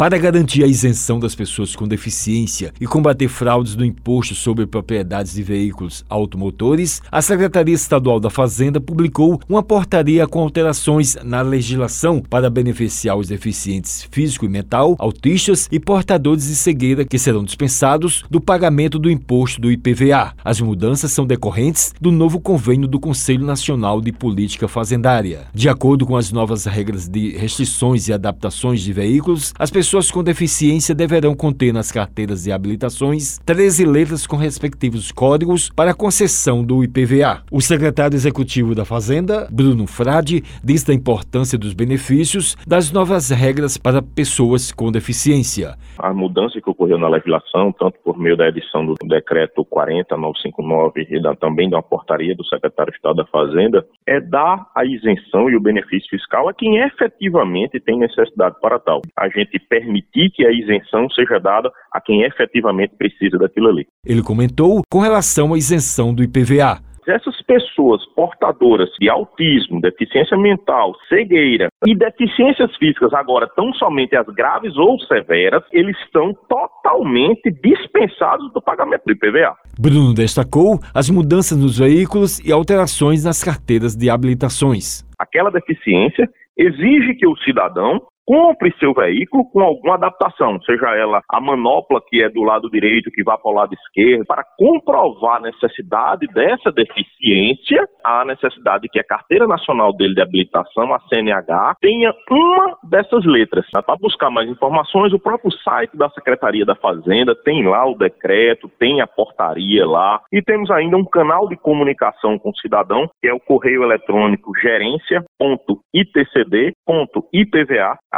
[0.00, 5.34] Para garantir a isenção das pessoas com deficiência e combater fraudes no imposto sobre propriedades
[5.34, 12.18] de veículos automotores, a Secretaria Estadual da Fazenda publicou uma portaria com alterações na legislação
[12.30, 18.24] para beneficiar os deficientes físico e mental, autistas e portadores de cegueira que serão dispensados
[18.30, 20.32] do pagamento do imposto do IPVA.
[20.42, 25.48] As mudanças são decorrentes do novo convênio do Conselho Nacional de Política Fazendária.
[25.52, 30.08] De acordo com as novas regras de restrições e adaptações de veículos, as pessoas pessoas
[30.12, 36.62] com deficiência deverão conter nas carteiras de habilitações 13 letras com respectivos códigos para concessão
[36.62, 37.42] do IPVA.
[37.50, 43.76] O secretário executivo da Fazenda, Bruno Frade, diz da importância dos benefícios das novas regras
[43.76, 45.74] para pessoas com deficiência.
[45.98, 51.36] A mudança que ocorreu na legislação, tanto por meio da edição do decreto 40959 e
[51.40, 55.60] também da portaria do secretário de Estado da Fazenda, é dar a isenção e o
[55.60, 59.02] benefício fiscal a quem efetivamente tem necessidade para tal.
[59.18, 63.86] A gente permitir que a isenção seja dada a quem efetivamente precisa daquilo ali.
[64.04, 66.78] Ele comentou com relação à isenção do IPVA.
[67.06, 74.26] Essas pessoas portadoras de autismo, deficiência mental, cegueira e deficiências físicas, agora tão somente as
[74.28, 79.56] graves ou severas, eles estão totalmente dispensados do pagamento do IPVA.
[79.80, 85.02] Bruno destacou as mudanças nos veículos e alterações nas carteiras de habilitações.
[85.18, 91.40] Aquela deficiência exige que o cidadão compre seu veículo com alguma adaptação, seja ela a
[91.40, 95.40] manopla que é do lado direito, que vai para o lado esquerdo, para comprovar a
[95.40, 102.14] necessidade dessa deficiência, a necessidade que a Carteira Nacional dele de Habilitação, a CNH, tenha
[102.30, 103.66] uma dessas letras.
[103.72, 108.70] Para buscar mais informações, o próprio site da Secretaria da Fazenda tem lá o decreto,
[108.78, 113.26] tem a portaria lá, e temos ainda um canal de comunicação com o cidadão, que
[113.26, 116.70] é o correio eletrônico gerência.itcd.itva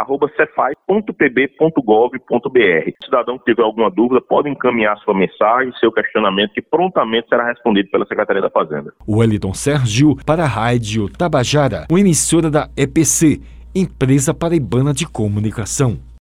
[0.03, 2.19] arroba cefaz.pb.gov.br.
[3.05, 7.89] Cidadão que tiver alguma dúvida, pode encaminhar sua mensagem, seu questionamento, que prontamente será respondido
[7.91, 8.92] pela Secretaria da Fazenda.
[9.09, 13.41] Wellington Sérgio, para a Rádio Tabajara, uma emissora da EPC,
[13.75, 16.12] Empresa Paraibana de Comunicação.